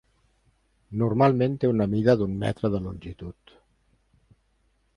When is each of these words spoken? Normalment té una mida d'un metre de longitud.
Normalment 1.01 1.57
té 1.63 1.69
una 1.73 1.87
mida 1.91 2.15
d'un 2.21 2.33
metre 2.45 2.71
de 2.77 2.81
longitud. 2.87 3.55